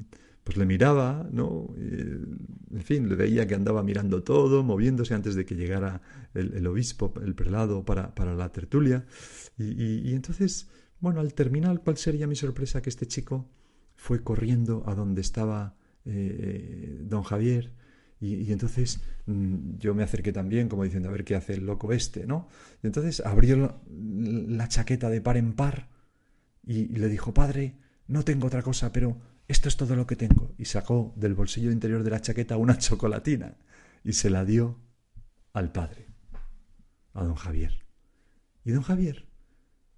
pues 0.50 0.58
le 0.58 0.66
miraba, 0.66 1.30
¿no? 1.32 1.76
en 1.78 2.82
fin, 2.84 3.08
le 3.08 3.14
veía 3.14 3.46
que 3.46 3.54
andaba 3.54 3.84
mirando 3.84 4.24
todo, 4.24 4.64
moviéndose 4.64 5.14
antes 5.14 5.36
de 5.36 5.46
que 5.46 5.54
llegara 5.54 6.02
el, 6.34 6.66
obispo, 6.66 7.14
el 7.24 7.36
prelado, 7.36 7.86
para, 7.86 8.16
para 8.16 8.34
la 8.34 8.52
tertulia. 8.52 9.06
Y, 9.60 10.12
entonces, 10.12 10.68
bueno, 11.02 11.20
al 11.20 11.36
terminar, 11.36 11.84
¿cuál 11.84 11.98
sería 11.98 12.26
mi 12.26 12.36
sorpresa? 12.36 12.82
Que 12.82 12.90
este 12.90 13.06
chico 13.06 13.48
fue 13.94 14.24
corriendo 14.24 14.82
a 14.88 14.96
donde 14.96 15.22
estaba 15.22 15.76
eh, 16.06 16.98
don 17.04 17.22
Javier. 17.22 17.72
Y, 18.20 18.52
entonces 18.52 19.02
mm, 19.28 19.78
yo 19.78 19.94
me 19.94 20.02
acerqué 20.02 20.34
también, 20.34 20.68
como 20.68 20.84
diciendo, 20.84 21.10
a 21.10 21.12
ver 21.12 21.26
qué 21.26 21.36
hace 21.36 21.54
el 21.54 21.68
loco 21.68 21.94
este, 21.94 22.26
¿no? 22.26 22.48
Y 22.82 22.88
entonces 22.88 23.20
abrió 23.24 23.80
la, 23.88 24.68
chaqueta 24.68 25.12
de 25.12 25.22
par 25.22 25.38
en 25.38 25.54
par 25.54 25.90
y 26.66 26.88
le 26.88 27.08
dijo, 27.08 27.36
padre, 27.36 27.76
no 28.08 28.24
tengo 28.24 28.48
otra 28.48 28.64
cosa, 28.64 28.92
pero 28.92 29.30
esto 29.50 29.68
es 29.68 29.78
todo 29.78 29.96
lo 29.96 30.06
que 30.06 30.16
tengo. 30.16 30.54
Y 30.58 30.66
sacó 30.66 31.12
del 31.18 31.34
bolsillo 31.34 31.72
interior 31.72 32.04
de 32.04 32.12
la 32.12 32.22
chaqueta 32.22 32.56
una 32.56 32.78
chocolatina 32.78 33.58
y 34.04 34.14
se 34.14 34.30
la 34.30 34.46
dio 34.46 34.80
al 35.52 35.72
padre, 35.72 36.08
a 37.14 37.24
don 37.24 37.36
Javier. 37.36 37.86
Y 38.64 38.72
don 38.72 38.84
Javier, 38.84 39.28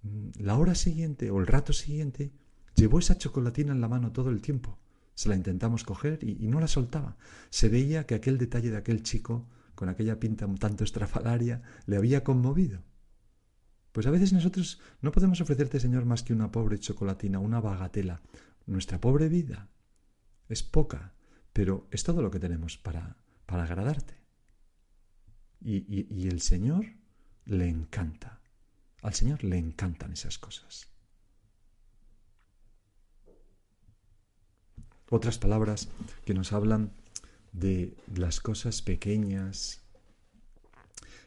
mm, 0.02 0.30
la 0.40 0.56
hora 0.56 0.74
siguiente 0.74 1.30
o 1.30 1.38
el 1.38 1.46
rato 1.46 1.74
siguiente, 1.74 2.32
llevó 2.74 2.98
esa 2.98 3.18
chocolatina 3.18 3.72
en 3.72 3.82
la 3.82 3.88
mano 3.88 4.10
todo 4.10 4.30
el 4.30 4.40
tiempo. 4.40 4.78
Se 5.14 5.28
la 5.28 5.36
intentamos 5.36 5.84
coger 5.84 6.18
y, 6.22 6.48
no 6.48 6.58
la 6.58 6.66
soltaba. 6.66 7.18
Se 7.50 7.68
veía 7.68 8.06
que 8.06 8.14
aquel 8.14 8.38
detalle 8.38 8.70
de 8.70 8.78
aquel 8.78 9.02
chico, 9.02 9.50
con 9.74 9.90
aquella 9.90 10.18
pinta 10.18 10.46
un 10.46 10.56
tanto 10.56 10.82
estrafalaria, 10.82 11.60
le 11.84 11.98
había 11.98 12.24
conmovido. 12.24 12.82
Pues 13.92 14.06
a 14.06 14.10
veces 14.10 14.32
nosotros 14.32 14.80
no 15.02 15.12
podemos 15.12 15.42
ofrecerte, 15.42 15.78
Señor, 15.78 16.06
más 16.06 16.22
que 16.22 16.32
una 16.32 16.50
pobre 16.50 16.78
chocolatina, 16.78 17.38
una 17.38 17.60
bagatela, 17.60 18.22
nuestra 18.66 19.00
pobre 19.00 19.28
vida 19.28 19.68
es 20.48 20.62
poca, 20.62 21.14
pero 21.52 21.88
es 21.90 22.04
todo 22.04 22.22
lo 22.22 22.30
que 22.30 22.40
tenemos 22.40 22.78
para, 22.78 23.16
para 23.46 23.64
agradarte. 23.64 24.14
Y, 25.60 26.06
y 26.12 26.28
el 26.28 26.40
Señor 26.40 26.86
le 27.44 27.68
encanta. 27.68 28.40
Al 29.02 29.14
Señor 29.14 29.44
le 29.44 29.58
encantan 29.58 30.12
esas 30.12 30.38
cosas. 30.38 30.88
Otras 35.08 35.38
palabras 35.38 35.88
que 36.24 36.34
nos 36.34 36.52
hablan 36.52 36.92
de 37.52 37.96
las 38.14 38.40
cosas 38.40 38.80
pequeñas 38.82 39.82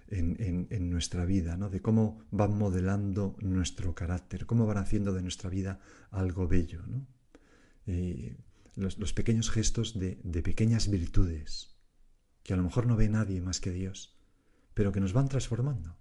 en, 0.08 0.68
en, 0.70 0.90
nuestra 0.90 1.26
vida, 1.26 1.58
¿no? 1.58 1.70
de 1.70 1.82
cómo 1.82 2.20
van 2.32 2.58
modelando 2.58 3.36
nuestro 3.42 3.96
carácter, 3.96 4.46
cómo 4.46 4.66
van 4.66 4.78
haciendo 4.78 5.14
de 5.14 5.22
nuestra 5.22 5.50
vida 5.50 5.80
algo 6.12 6.48
bello. 6.48 6.84
¿no? 6.88 7.06
Eh, 7.88 8.38
los, 8.76 9.14
pequeños 9.14 9.50
gestos 9.52 9.98
de, 9.98 10.20
de 10.24 10.42
pequeñas 10.42 10.90
virtudes, 10.90 11.78
que 12.44 12.54
a 12.54 12.58
lo 12.58 12.64
mejor 12.64 12.88
no 12.88 12.96
ve 12.96 13.10
nadie 13.10 13.42
más 13.42 13.60
que 13.60 13.72
Dios, 13.72 14.18
pero 14.74 14.92
que 14.92 15.00
nos 15.00 15.14
van 15.14 15.30
transformando. 15.30 15.98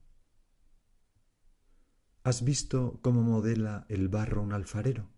¿Has 2.25 2.43
visto 2.43 2.99
cómo 3.03 3.23
modela 3.23 3.87
el 3.89 4.09
barro 4.09 4.43
un 4.43 4.53
alfarero? 4.53 5.11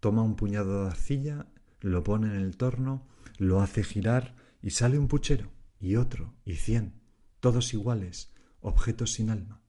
Toma 0.00 0.22
un 0.22 0.36
puñado 0.36 0.82
de 0.82 0.90
arcilla, 0.90 1.48
lo 1.80 2.02
pone 2.04 2.28
en 2.28 2.40
el 2.40 2.56
torno, 2.56 3.06
lo 3.38 3.60
hace 3.60 3.82
girar 3.82 4.36
y 4.62 4.70
sale 4.70 4.98
un 4.98 5.08
puchero, 5.08 5.50
y 5.80 5.96
otro, 5.96 6.34
y 6.44 6.54
cien, 6.54 7.00
todos 7.40 7.74
iguales, 7.74 8.32
objetos 8.60 9.12
sin 9.12 9.28
alma. 9.28 9.60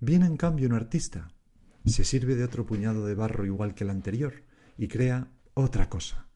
Viene 0.00 0.26
en 0.26 0.36
cambio 0.36 0.68
un 0.68 0.74
artista, 0.74 1.32
se 1.86 2.04
sirve 2.04 2.34
de 2.34 2.44
otro 2.44 2.66
puñado 2.66 3.06
de 3.06 3.14
barro 3.14 3.46
igual 3.46 3.74
que 3.74 3.84
el 3.84 3.90
anterior, 3.90 4.44
y 4.80 4.88
crea 4.88 5.30
otra 5.52 5.90
cosa. 5.90 6.26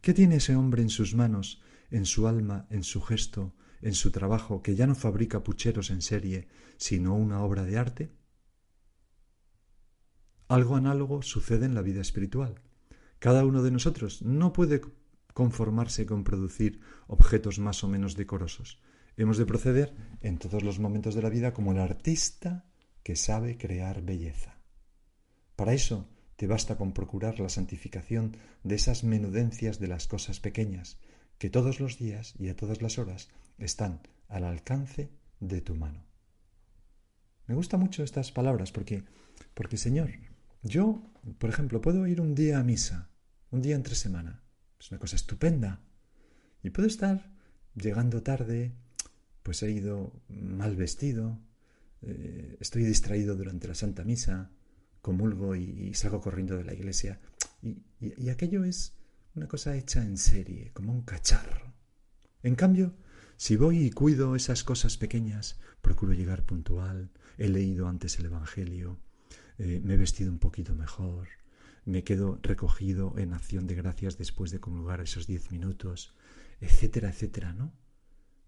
¿Qué 0.00 0.14
tiene 0.14 0.36
ese 0.36 0.56
hombre 0.56 0.80
en 0.80 0.88
sus 0.88 1.14
manos, 1.14 1.60
en 1.90 2.06
su 2.06 2.26
alma, 2.26 2.66
en 2.70 2.82
su 2.82 3.02
gesto, 3.02 3.54
en 3.82 3.92
su 3.92 4.10
trabajo, 4.10 4.62
que 4.62 4.74
ya 4.74 4.86
no 4.86 4.94
fabrica 4.94 5.44
pucheros 5.44 5.90
en 5.90 6.00
serie, 6.00 6.48
sino 6.78 7.14
una 7.14 7.42
obra 7.42 7.64
de 7.64 7.76
arte? 7.76 8.16
Algo 10.48 10.74
análogo 10.74 11.20
sucede 11.20 11.66
en 11.66 11.74
la 11.74 11.82
vida 11.82 12.00
espiritual. 12.00 12.62
Cada 13.18 13.44
uno 13.44 13.62
de 13.62 13.72
nosotros 13.72 14.22
no 14.22 14.54
puede 14.54 14.80
conformarse 15.34 16.06
con 16.06 16.24
producir 16.24 16.80
objetos 17.08 17.58
más 17.58 17.84
o 17.84 17.88
menos 17.88 18.16
decorosos. 18.16 18.80
Hemos 19.18 19.36
de 19.36 19.44
proceder 19.44 19.94
en 20.22 20.38
todos 20.38 20.62
los 20.62 20.78
momentos 20.78 21.14
de 21.14 21.20
la 21.20 21.28
vida 21.28 21.52
como 21.52 21.72
el 21.72 21.78
artista 21.78 22.64
que 23.02 23.16
sabe 23.16 23.58
crear 23.58 24.00
belleza. 24.00 24.62
Para 25.56 25.74
eso 25.74 26.08
te 26.40 26.46
basta 26.46 26.78
con 26.78 26.94
procurar 26.94 27.38
la 27.38 27.50
santificación 27.50 28.34
de 28.64 28.76
esas 28.76 29.04
menudencias 29.04 29.78
de 29.78 29.88
las 29.88 30.06
cosas 30.06 30.40
pequeñas, 30.40 30.96
que 31.36 31.50
todos 31.50 31.80
los 31.80 31.98
días 31.98 32.32
y 32.38 32.48
a 32.48 32.56
todas 32.56 32.80
las 32.80 32.98
horas 32.98 33.28
están 33.58 34.00
al 34.26 34.44
alcance 34.44 35.10
de 35.38 35.60
tu 35.60 35.74
mano. 35.74 36.02
Me 37.46 37.54
gustan 37.54 37.80
mucho 37.80 38.02
estas 38.02 38.32
palabras 38.32 38.72
porque, 38.72 39.04
porque 39.52 39.76
Señor, 39.76 40.12
yo, 40.62 41.02
por 41.36 41.50
ejemplo, 41.50 41.82
puedo 41.82 42.06
ir 42.06 42.22
un 42.22 42.34
día 42.34 42.58
a 42.58 42.64
misa, 42.64 43.10
un 43.50 43.60
día 43.60 43.76
entre 43.76 43.94
semana. 43.94 44.42
Es 44.78 44.90
una 44.90 44.98
cosa 44.98 45.16
estupenda. 45.16 45.82
Y 46.62 46.70
puedo 46.70 46.88
estar 46.88 47.34
llegando 47.74 48.22
tarde, 48.22 48.72
pues 49.42 49.62
he 49.62 49.70
ido 49.70 50.14
mal 50.30 50.74
vestido, 50.74 51.38
eh, 52.00 52.56
estoy 52.60 52.84
distraído 52.84 53.36
durante 53.36 53.68
la 53.68 53.74
Santa 53.74 54.04
Misa, 54.04 54.52
comulgo 55.00 55.56
y, 55.56 55.94
salgo 55.94 56.20
corriendo 56.20 56.56
de 56.56 56.64
la 56.64 56.74
iglesia. 56.74 57.20
y 57.62 58.28
aquello 58.30 58.64
es 58.64 58.94
una 59.34 59.48
cosa 59.48 59.76
hecha 59.76 60.02
en 60.02 60.18
serie, 60.18 60.72
como 60.72 60.92
un 60.92 61.02
cacharro. 61.02 61.74
En 62.42 62.54
cambio, 62.54 62.94
si 63.36 63.56
voy 63.56 63.84
y 63.84 63.90
cuido 63.90 64.36
esas 64.36 64.64
cosas 64.64 64.96
pequeñas, 64.96 65.58
procuro 65.80 66.12
llegar 66.12 66.44
puntual, 66.44 67.10
he 67.38 67.48
leído 67.48 67.88
antes 67.88 68.18
el 68.18 68.26
Evangelio, 68.26 69.00
eh, 69.58 69.80
me 69.82 69.94
he 69.94 69.96
vestido 69.96 70.30
un 70.30 70.38
poquito 70.38 70.74
mejor, 70.74 71.28
me 71.84 72.04
quedo 72.04 72.38
recogido 72.42 73.14
en 73.18 73.32
acción 73.32 73.66
de 73.66 73.74
gracias 73.74 74.18
después 74.18 74.50
de 74.50 74.60
comulgar 74.60 75.00
esos 75.00 75.26
diez 75.26 75.50
minutos, 75.50 76.14
etcétera, 76.60 77.08
etcétera, 77.10 77.52
¿no? 77.52 77.72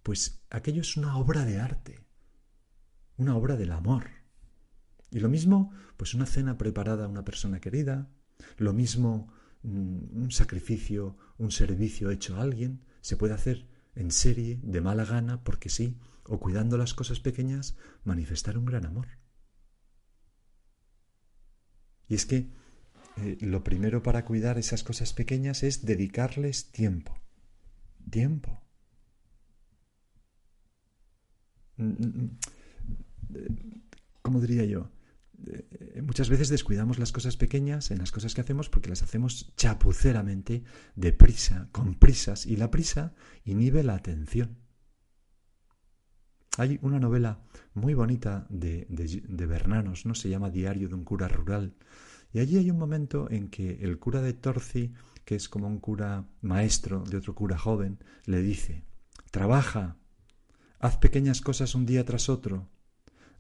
Pues 0.03 0.43
aquello 0.51 0.83
es 0.83 0.97
una 0.97 1.17
obra 1.17 1.45
de 1.45 1.59
arte, 1.59 2.01
una 3.17 3.37
obra 3.37 3.57
del 3.57 3.73
amor. 3.73 4.11
Y 5.13 5.21
lo 5.21 5.29
mismo, 5.29 5.71
pues 5.99 6.15
una 6.15 6.25
cena 6.25 6.57
preparada 6.57 7.05
a 7.05 7.09
una 7.09 7.25
persona 7.25 7.61
querida, 7.61 8.11
lo 8.57 8.73
mismo 8.73 9.31
mm, 9.63 10.23
un 10.23 10.31
sacrificio, 10.31 11.19
un 11.37 11.51
servicio 11.51 12.11
hecho 12.11 12.37
a 12.37 12.43
alguien, 12.43 12.83
se 13.03 13.19
puede 13.19 13.35
hacer 13.35 13.69
en 13.95 14.11
serie, 14.11 14.59
de 14.63 14.81
mala 14.81 15.05
gana, 15.05 15.45
porque 15.45 15.69
sí, 15.69 15.99
o 16.25 16.41
cuidando 16.41 16.79
las 16.79 16.95
cosas 16.95 17.21
pequeñas, 17.21 17.77
manifestar 18.05 18.57
un 18.57 18.65
gran 18.65 18.87
amor. 18.87 19.09
Y 22.09 22.15
es 22.15 22.25
que 22.25 22.51
eh, 23.19 23.37
lo 23.43 23.63
primero 23.63 24.03
para 24.03 24.25
cuidar 24.25 24.57
esas 24.57 24.83
cosas 24.83 25.13
pequeñas 25.13 25.63
es 25.63 25.85
dedicarles 25.85 26.73
tiempo. 26.73 27.15
Tiempo. 28.11 28.63
Mm, 31.77 31.85
mm, 31.85 32.07
mm. 32.17 32.39
¿Cómo 34.23 34.41
diría 34.41 34.65
yo? 34.65 34.89
Eh, 35.47 36.03
muchas 36.03 36.29
veces 36.29 36.49
descuidamos 36.49 36.99
las 36.99 37.13
cosas 37.13 37.37
pequeñas 37.37 37.91
en 37.91 37.99
las 37.99 38.13
cosas 38.13 38.35
que 38.35 38.41
hacemos 38.41 38.69
porque 38.69 38.89
las 38.89 39.03
hacemos 39.03 39.53
chapuceramente, 39.57 40.63
deprisa, 40.95 41.69
con 41.73 41.95
prisas, 41.95 42.47
y 42.47 42.57
la 42.57 42.71
prisa 42.71 43.15
inhibe 43.45 43.83
la 43.83 43.95
atención. 43.95 44.59
Hay 46.59 46.79
una 46.83 47.01
novela 47.01 47.41
muy 47.73 47.95
bonita 47.95 48.47
de, 48.51 48.87
de, 48.89 49.47
Bernanos, 49.47 50.05
¿no? 50.05 50.15
Se 50.15 50.29
llama 50.29 50.51
Diario 50.51 50.89
de 50.89 50.95
un 50.95 51.05
cura 51.05 51.27
rural. 51.27 51.75
Y 52.31 52.41
allí 52.41 52.59
hay 52.59 52.71
un 52.71 52.79
momento 52.79 53.31
en 53.31 53.49
que 53.49 53.79
el 53.83 53.99
cura 53.99 54.21
de 54.21 54.35
Torci, 54.35 54.93
que 55.25 55.35
es 55.35 55.49
como 55.49 55.67
un 55.67 55.79
cura 55.79 56.27
maestro 56.43 57.05
de 57.05 57.17
otro 57.17 57.35
cura 57.35 57.59
joven, 57.59 57.99
le 58.27 58.43
dice, 58.43 58.85
trabaja, 59.31 59.97
haz 60.79 60.99
pequeñas 60.99 61.41
cosas 61.41 61.75
un 61.75 61.87
día 61.87 62.05
tras 62.05 62.29
otro, 62.29 62.69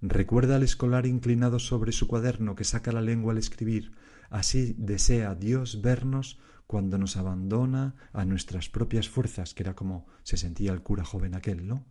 Recuerda 0.03 0.57
al 0.57 0.65
escolar 0.65 1.07
inclinado 1.07 1.61
sobre 1.61 1.93
su 1.93 2.09
cuaderno 2.09 2.57
que 2.57 2.65
saca 2.65 2.91
la 2.91 3.01
lengua 3.01 3.33
al 3.33 3.39
escribir. 3.39 3.93
Así 4.31 4.75
desea 4.77 5.37
Dios 5.37 5.81
vernos 5.81 6.41
cuando 6.67 6.99
nos 6.99 7.17
abandona 7.17 7.95
a 8.13 8.25
nuestras 8.25 8.69
propias 8.69 9.09
fuerzas, 9.09 9.55
que 9.55 9.63
era 9.63 9.77
como 9.77 10.09
se 10.25 10.37
sentía 10.37 10.73
el 10.73 10.83
cura 10.83 11.05
joven 11.05 11.37
aquel, 11.37 11.69
¿no? 11.69 11.87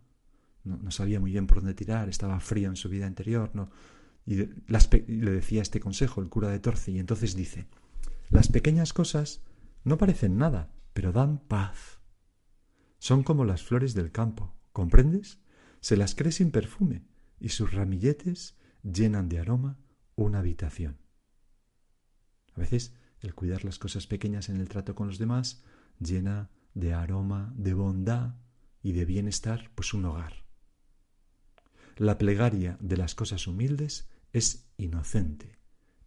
No, 0.62 0.90
sabía 0.90 1.20
muy 1.20 1.32
bien 1.32 1.46
por 1.46 1.58
dónde 1.58 1.72
tirar, 1.72 2.10
estaba 2.10 2.38
frío 2.38 2.68
en 2.68 2.76
su 2.76 2.90
vida 2.90 3.06
interior, 3.06 3.50
¿no? 3.54 3.70
Y, 4.26 4.36
le 4.36 5.30
decía 5.30 5.62
este 5.62 5.80
consejo 5.80 6.20
el 6.20 6.28
cura 6.28 6.48
de 6.50 6.60
Torci, 6.60 6.92
y 6.92 6.98
entonces 6.98 7.34
dice, 7.34 7.66
las 8.28 8.48
pequeñas 8.48 8.92
cosas 8.92 9.42
no 9.84 9.96
parecen 9.96 10.36
nada, 10.36 10.70
pero 10.92 11.12
dan 11.12 11.38
paz. 11.38 12.00
Son 12.98 13.22
como 13.22 13.44
las 13.44 13.62
flores 13.62 13.94
del 13.94 14.12
campo, 14.12 14.54
¿comprendes? 14.72 15.40
Se 15.80 15.96
las 15.96 16.14
cree 16.14 16.30
sin 16.30 16.50
perfume, 16.52 17.04
y 17.42 17.48
sus 17.48 17.72
ramilletes 17.72 18.56
llenan 18.84 19.28
de 19.28 19.40
aroma 19.40 19.76
una 20.14 20.38
habitación. 20.38 20.98
A 22.54 22.60
veces 22.60 22.94
el 23.18 23.34
cuidar 23.34 23.64
las 23.64 23.80
cosas 23.80 24.06
pequeñas 24.06 24.48
en 24.48 24.58
el 24.58 24.68
trato 24.68 24.94
con 24.94 25.08
los 25.08 25.18
demás 25.18 25.64
llena 25.98 26.50
de 26.74 26.94
aroma, 26.94 27.52
de 27.56 27.74
bondad 27.74 28.36
y 28.80 28.92
de 28.92 29.04
bienestar, 29.04 29.72
pues 29.74 29.92
un 29.92 30.04
hogar. 30.04 30.44
La 31.96 32.16
plegaria 32.16 32.78
de 32.80 32.96
las 32.96 33.16
cosas 33.16 33.48
humildes 33.48 34.08
es 34.32 34.70
inocente. 34.76 35.58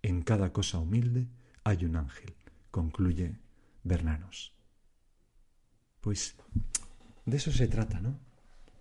En 0.04 0.22
cada 0.22 0.54
cosa 0.54 0.80
humilde 0.80 1.28
hay 1.66 1.84
un 1.84 1.98
ángel, 1.98 2.34
concluye 2.72 3.40
Bernanos. 3.84 4.56
Pues 6.00 6.38
de 7.26 7.36
eso 7.36 7.52
se 7.52 7.68
trata, 7.68 8.00
¿no? 8.00 8.25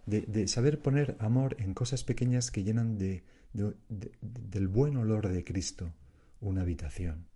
De, 0.07 0.49
saber 0.49 0.81
poner 0.81 1.17
amor 1.19 1.57
en 1.59 1.75
cosas 1.75 2.05
pequeñas 2.05 2.51
que 2.51 2.63
llenan 2.63 2.99
de, 2.99 3.25
del 3.53 4.69
buen 4.69 4.97
olor 4.97 5.29
de 5.29 5.45
Cristo 5.45 5.95
una 6.41 6.63
habitación. 6.63 7.27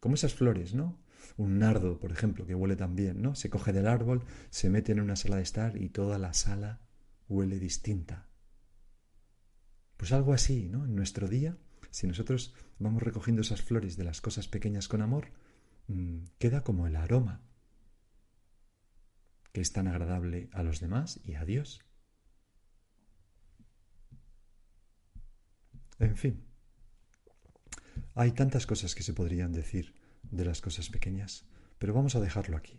Como 0.00 0.14
esas 0.14 0.34
flores, 0.34 0.74
¿no? 0.74 0.98
Un 1.36 1.58
nardo, 1.58 1.98
por 1.98 2.12
ejemplo, 2.12 2.46
que 2.46 2.54
huele 2.54 2.76
tan 2.76 2.94
bien, 2.94 3.22
¿no? 3.22 3.34
Se 3.34 3.50
coge 3.50 3.72
del 3.72 3.88
árbol, 3.88 4.24
se 4.50 4.70
mete 4.70 4.92
en 4.92 5.00
una 5.00 5.16
sala 5.16 5.36
de 5.36 5.42
estar 5.42 5.76
y 5.76 5.88
toda 5.88 6.18
la 6.18 6.34
sala 6.34 6.80
huele 7.28 7.58
distinta. 7.58 8.28
Pues 9.96 10.12
algo 10.12 10.32
así, 10.32 10.68
¿no? 10.68 10.84
En 10.84 10.94
nuestro 10.94 11.28
día, 11.28 11.56
si 11.90 12.06
nosotros 12.06 12.54
vamos 12.78 13.02
recogiendo 13.02 13.42
esas 13.42 13.62
flores 13.62 13.96
de 13.96 14.04
las 14.04 14.20
cosas 14.20 14.46
pequeñas 14.48 14.86
con 14.86 15.02
amor, 15.02 15.32
mm, 15.88 16.24
queda 16.38 16.62
como 16.62 16.86
el 16.86 16.96
aroma 16.96 17.42
que 19.52 19.60
es 19.60 19.72
tan 19.72 19.88
agradable 19.88 20.50
a 20.52 20.62
los 20.62 20.80
demás 20.80 21.20
y 21.24 21.34
a 21.34 21.44
Dios. 21.44 21.80
En 25.98 26.16
fin, 26.16 26.44
hay 28.14 28.32
tantas 28.32 28.66
cosas 28.66 28.94
que 28.94 29.02
se 29.02 29.14
podrían 29.14 29.52
decir 29.52 29.94
de 30.22 30.44
las 30.44 30.60
cosas 30.60 30.90
pequeñas, 30.90 31.46
pero 31.78 31.94
vamos 31.94 32.14
a 32.14 32.20
dejarlo 32.20 32.56
aquí. 32.56 32.78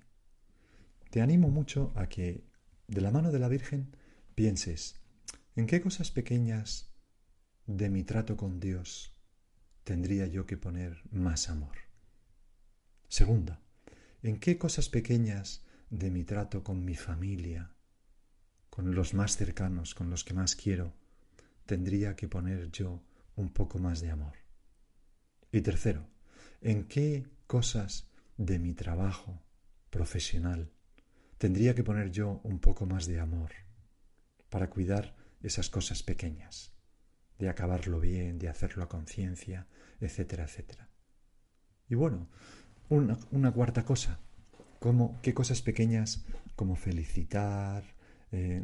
Te 1.10 1.22
animo 1.22 1.50
mucho 1.50 1.92
a 1.96 2.08
que, 2.08 2.46
de 2.88 3.02
la 3.02 3.12
mano 3.12 3.32
de 3.32 3.40
la 3.40 3.48
Virgen, 3.48 3.96
pienses 4.36 5.02
en 5.56 5.68
qué 5.68 5.82
cosas 5.82 6.12
pequeñas 6.12 6.94
de 7.66 7.90
mi 7.90 8.04
trato 8.04 8.38
con 8.38 8.60
Dios 8.60 9.16
tendría 9.84 10.28
yo 10.28 10.46
que 10.46 10.58
poner 10.58 11.02
más 11.12 11.50
amor. 11.50 11.78
Segunda, 13.08 13.62
en 14.22 14.40
qué 14.40 14.58
cosas 14.58 14.88
pequeñas 14.88 15.66
de 15.90 16.12
mi 16.12 16.24
trato 16.24 16.64
con 16.64 16.86
mi 16.86 16.96
familia, 16.96 17.76
con 18.70 18.94
los 18.94 19.14
más 19.14 19.36
cercanos, 19.36 19.96
con 19.96 20.10
los 20.10 20.24
que 20.24 20.34
más 20.34 20.56
quiero, 20.56 20.94
tendría 21.66 22.16
que 22.16 22.28
poner 22.28 22.72
yo 22.72 23.04
un 23.40 23.50
poco 23.50 23.80
más 23.80 24.02
de 24.02 24.12
amor. 24.12 24.34
Y 25.52 25.62
tercero, 25.62 26.06
¿en 26.62 26.88
qué 26.90 27.26
cosas 27.48 28.10
de 28.38 28.60
mi 28.60 28.74
trabajo 28.74 29.42
profesional 29.90 30.74
tendría 31.38 31.74
que 31.74 31.86
poner 31.86 32.12
yo 32.12 32.42
un 32.44 32.60
poco 32.60 32.86
más 32.86 33.08
de 33.08 33.20
amor 33.20 33.52
para 34.50 34.70
cuidar 34.70 35.16
esas 35.42 35.70
cosas 35.70 36.04
pequeñas, 36.04 36.74
de 37.38 37.48
acabarlo 37.48 38.02
bien, 38.02 38.40
de 38.40 38.50
hacerlo 38.50 38.84
a 38.84 38.90
conciencia, 38.90 39.68
etcétera, 40.02 40.44
etcétera? 40.44 40.90
Y 41.88 41.96
bueno, 41.96 42.28
una, 42.90 43.52
cuarta 43.54 43.86
cosa, 43.86 44.20
como 44.80 45.22
qué 45.22 45.34
cosas 45.34 45.62
pequeñas 45.62 46.26
como 46.58 46.76
felicitar, 46.76 47.96
eh, 48.34 48.62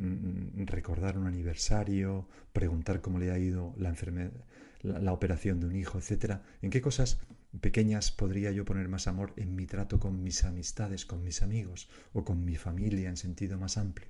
recordar 0.66 1.18
un 1.18 1.28
aniversario, 1.28 2.28
preguntar 2.52 3.00
cómo 3.00 3.20
le 3.20 3.32
ha 3.32 3.40
ido 3.40 3.74
la 3.78 3.88
enfermedad, 3.88 4.34
la, 4.82 5.14
operación 5.14 5.60
de 5.60 5.68
un 5.68 5.76
hijo, 5.76 5.98
etcétera, 5.98 6.44
¿en 6.62 6.70
qué 6.70 6.82
cosas 6.82 7.20
pequeñas 7.62 8.12
podría 8.12 8.52
yo 8.52 8.66
poner 8.66 8.88
más 8.88 9.08
amor 9.08 9.34
en 9.38 9.56
mi 9.56 9.66
trato 9.66 10.00
con 10.00 10.24
mis 10.24 10.44
amistades, 10.44 11.06
con 11.06 11.24
mis 11.24 11.42
amigos 11.42 11.90
o 12.14 12.24
con 12.24 12.44
mi 12.46 12.56
familia 12.56 13.10
en 13.10 13.18
sentido 13.18 13.58
más 13.58 13.78
amplio? 13.78 14.10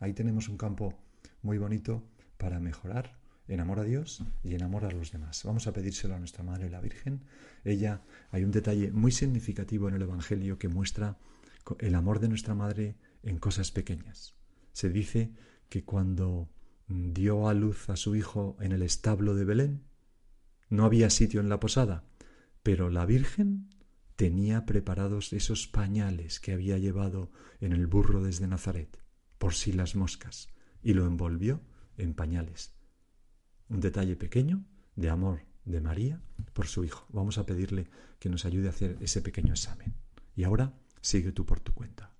Ahí 0.00 0.12
tenemos 0.12 0.48
un 0.48 0.56
campo 0.56 0.94
muy 1.42 1.58
bonito 1.58 2.02
para 2.36 2.60
mejorar 2.60 3.18
en 3.48 3.60
amor 3.60 3.80
a 3.80 3.84
Dios 3.84 4.22
y 4.42 4.54
en 4.54 4.62
amor 4.62 4.84
a 4.84 4.90
los 4.90 5.12
demás. 5.12 5.42
Vamos 5.44 5.66
a 5.66 5.72
pedírselo 5.72 6.14
a 6.14 6.18
nuestra 6.18 6.42
Madre 6.42 6.70
la 6.70 6.80
Virgen. 6.80 7.22
Ella, 7.64 8.02
hay 8.30 8.44
un 8.44 8.50
detalle 8.50 8.90
muy 8.90 9.12
significativo 9.12 9.88
en 9.88 9.94
el 9.94 10.02
Evangelio 10.02 10.58
que 10.58 10.68
muestra 10.68 11.18
el 11.78 11.94
amor 11.94 12.20
de 12.20 12.28
nuestra 12.28 12.54
Madre 12.54 12.96
en 13.22 13.38
cosas 13.38 13.70
pequeñas. 13.70 14.34
Se 14.72 14.88
dice 14.88 15.32
que 15.68 15.84
cuando 15.84 16.48
dio 16.86 17.48
a 17.48 17.54
luz 17.54 17.88
a 17.88 17.96
su 17.96 18.14
hijo 18.16 18.56
en 18.60 18.72
el 18.72 18.82
establo 18.82 19.34
de 19.34 19.44
Belén. 19.44 19.84
No 20.68 20.84
había 20.84 21.10
sitio 21.10 21.40
en 21.40 21.48
la 21.48 21.60
posada, 21.60 22.04
pero 22.62 22.90
la 22.90 23.06
Virgen 23.06 23.70
tenía 24.16 24.64
preparados 24.66 25.32
esos 25.32 25.66
pañales 25.66 26.40
que 26.40 26.52
había 26.52 26.78
llevado 26.78 27.30
en 27.60 27.72
el 27.72 27.86
burro 27.86 28.22
desde 28.22 28.46
Nazaret, 28.46 29.02
por 29.38 29.54
si 29.54 29.72
las 29.72 29.96
moscas, 29.96 30.48
y 30.82 30.94
lo 30.94 31.06
envolvió 31.06 31.62
en 31.96 32.14
pañales. 32.14 32.74
Un 33.68 33.80
detalle 33.80 34.16
pequeño 34.16 34.64
de 34.96 35.10
amor 35.10 35.42
de 35.64 35.80
María 35.80 36.22
por 36.52 36.66
su 36.66 36.84
hijo. 36.84 37.06
Vamos 37.10 37.38
a 37.38 37.46
pedirle 37.46 37.88
que 38.18 38.28
nos 38.28 38.44
ayude 38.44 38.68
a 38.68 38.70
hacer 38.70 38.98
ese 39.00 39.22
pequeño 39.22 39.52
examen. 39.52 39.94
Y 40.36 40.44
ahora 40.44 40.74
sigue 41.00 41.32
tú 41.32 41.46
por 41.46 41.60
tu 41.60 41.72
cuenta. 41.72 42.13